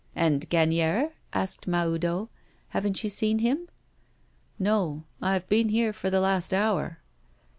'And 0.15 0.49
Gagnière?' 0.49 1.11
asked 1.31 1.67
Mahoudeau; 1.67 2.27
'haven't 2.69 3.03
you 3.03 3.09
seen 3.11 3.37
him?' 3.37 3.67
'No; 4.57 5.03
I 5.21 5.33
have 5.33 5.47
been 5.47 5.69
here 5.69 5.93
for 5.93 6.09
the 6.09 6.19
last 6.19 6.55
hour. 6.55 7.03